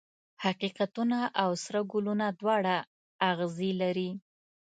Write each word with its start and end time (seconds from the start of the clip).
حقیقتونه 0.43 1.19
او 1.43 1.51
سره 1.63 1.79
ګلونه 1.91 2.27
دواړه 2.39 2.75
اغزي 3.29 3.71
لري. 3.81 4.09